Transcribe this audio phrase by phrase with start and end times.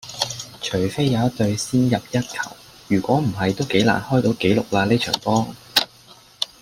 [0.63, 2.51] 除非有一隊先入一球,
[2.87, 5.55] 如果唔係都幾難開到紀錄啦呢場波